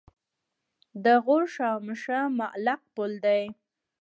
د 1.03 1.05
غور 1.23 1.43
شاهمشه 1.55 2.19
معلق 2.39 2.81
پل 2.95 3.11
دی 3.25 3.43